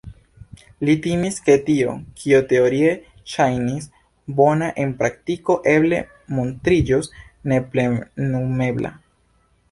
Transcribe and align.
Li 0.87 0.93
timis, 1.01 1.35
ke 1.47 1.55
tio, 1.65 1.91
kio 2.21 2.37
teorie 2.53 2.93
ŝajnis 3.33 3.85
bona, 4.39 4.69
en 4.83 4.93
praktiko 5.01 5.57
eble 5.73 5.99
montriĝos 6.39 7.11
neplenumebla. 7.53 8.93